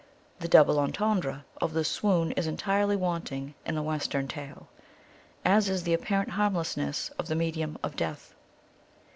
The 0.39 0.47
double 0.47 0.79
entendre 0.79 1.45
of 1.57 1.73
the 1.73 1.83
swoon 1.85 2.31
is 2.31 2.47
entirely 2.47 2.95
wanting 2.95 3.53
in 3.67 3.75
the 3.75 3.83
West 3.83 4.15
ern 4.15 4.27
tale, 4.27 4.67
as 5.45 5.69
is 5.69 5.83
the 5.83 5.93
apparent 5.93 6.29
harmlessness 6.31 7.11
of 7.19 7.27
the 7.27 7.35
me 7.35 7.51
dium 7.51 7.75
of 7.83 7.95
death. 7.95 8.33